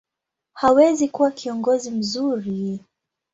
hawezi 0.53 1.09
kuwa 1.09 1.31
kiongozi 1.31 1.91
mzuri. 1.91 2.79